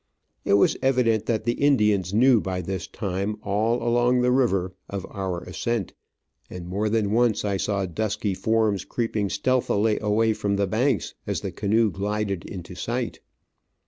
It 0.43 0.53
was 0.53 0.75
evident 0.81 1.27
that 1.27 1.43
the 1.43 1.51
Indians 1.51 2.11
knew 2.11 2.41
by 2.41 2.61
this 2.61 2.87
time, 2.87 3.37
all 3.43 3.83
along 3.87 4.21
the 4.21 4.31
river, 4.31 4.73
of 4.89 5.05
our 5.11 5.41
a:scent, 5.43 5.93
and 6.49 6.65
more 6.67 6.89
than 6.89 7.11
once 7.11 7.45
I 7.45 7.57
saw 7.57 7.85
dusky 7.85 8.33
forms 8.33 8.83
creeping 8.83 9.29
stealthily 9.29 9.99
away 9.99 10.33
from 10.33 10.55
the 10.55 10.65
banks 10.65 11.13
as 11.27 11.41
the 11.41 11.51
canoe 11.51 11.91
glided 11.91 12.43
into 12.45 12.73
sight. 12.73 13.19